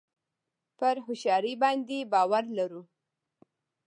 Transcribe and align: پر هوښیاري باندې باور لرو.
پر 0.77 0.95
هوښیاري 1.05 1.53
باندې 1.63 1.97
باور 2.13 2.43
لرو. 2.57 2.81